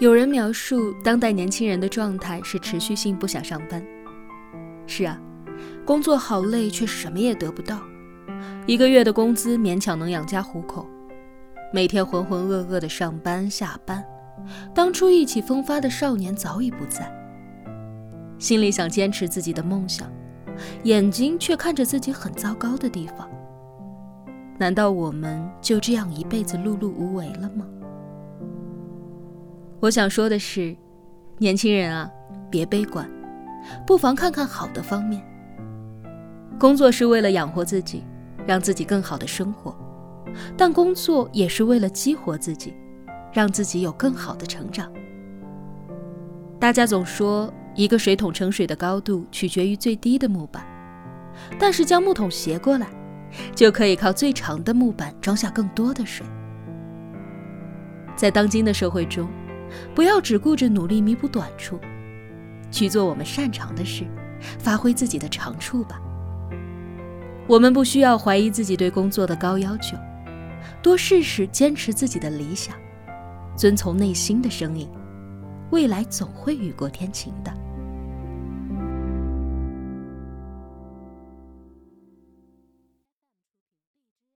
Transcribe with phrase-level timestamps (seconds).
[0.00, 3.82] 有人描述当代年轻人的状态是持续性不想上班。
[4.86, 5.20] 是啊，
[5.84, 7.80] 工作好累，却什么也得不到，
[8.66, 10.84] 一个月的工资勉强能养家糊口，
[11.72, 14.04] 每天浑浑噩噩的上班下班，
[14.74, 17.10] 当初意气风发的少年早已不在。
[18.36, 20.10] 心里想坚持自己的梦想，
[20.82, 23.30] 眼睛却看着自己很糟糕的地方。
[24.58, 27.64] 难道我们就这样一辈子碌碌无为了吗？
[29.84, 30.74] 我想说的是，
[31.36, 32.10] 年轻人啊，
[32.50, 33.06] 别悲观，
[33.86, 35.22] 不妨看看好的方面。
[36.58, 38.02] 工作是为了养活自己，
[38.46, 39.76] 让自己更好的生活，
[40.56, 42.72] 但工作也是为了激活自己，
[43.30, 44.90] 让自己有更好的成长。
[46.58, 50.64] 大家总说，一个水桶盛水的高度取决于最低的木板，
[51.58, 52.88] 但是将木桶斜过来。
[53.54, 56.24] 就可以靠最长的木板装下更多的水。
[58.16, 59.28] 在当今的社会中，
[59.94, 61.78] 不要只顾着努力弥补短处，
[62.70, 64.04] 去做我们擅长的事，
[64.58, 66.00] 发挥自己的长处吧。
[67.46, 69.96] 我们不需要怀疑自己对工作的高要求，
[70.82, 72.74] 多试试坚持自己的理想，
[73.56, 74.88] 遵从内心的声音，
[75.70, 77.63] 未来总会雨过天晴的。